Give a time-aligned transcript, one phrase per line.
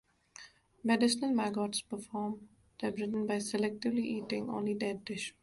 [0.83, 2.41] Medicinal maggots perform
[2.79, 5.35] debridement by selectively eating only dead tissue.